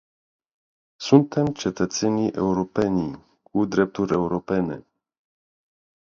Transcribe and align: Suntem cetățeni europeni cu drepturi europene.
Suntem 0.99 1.45
cetățeni 1.45 2.27
europeni 2.31 3.25
cu 3.43 3.65
drepturi 3.65 4.13
europene. 4.13 4.85